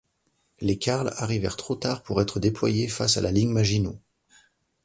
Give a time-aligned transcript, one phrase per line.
[0.61, 4.01] Les Karl arrivèrent trop tard pour être déployés face à la ligne Maginot.